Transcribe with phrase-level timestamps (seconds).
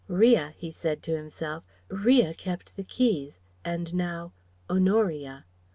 [0.25, 1.63] "'ria," he said to himself,"'
[2.07, 4.33] ria kept the keys, and now'
[4.67, 5.45] Honoria.